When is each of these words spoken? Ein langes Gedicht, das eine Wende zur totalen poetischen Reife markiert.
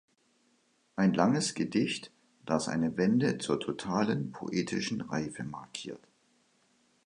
Ein 0.95 1.13
langes 1.13 1.53
Gedicht, 1.53 2.09
das 2.47 2.67
eine 2.67 2.97
Wende 2.97 3.37
zur 3.37 3.59
totalen 3.59 4.31
poetischen 4.31 5.01
Reife 5.01 5.43
markiert. 5.43 6.01